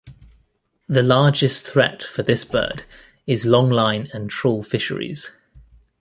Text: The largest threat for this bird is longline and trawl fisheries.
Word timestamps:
The 0.87 1.03
largest 1.03 1.63
threat 1.67 2.01
for 2.01 2.23
this 2.23 2.43
bird 2.43 2.85
is 3.27 3.45
longline 3.45 4.11
and 4.15 4.31
trawl 4.31 4.63
fisheries. 4.63 5.29